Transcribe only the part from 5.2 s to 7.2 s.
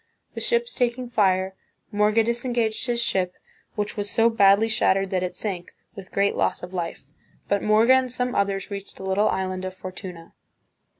it sank, with great loss of life;